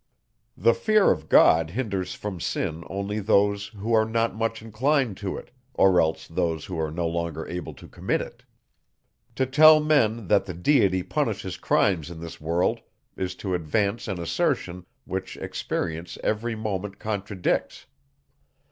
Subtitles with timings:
[0.57, 5.37] The fear of God hinders from sin only those, who are not much inclined to
[5.37, 8.43] it, or else those who are no longer able to commit it.
[9.35, 12.81] To tell men, that the Deity punishes crimes in this world,
[13.15, 17.85] is to advance an assertion, which experience every moment contradicts.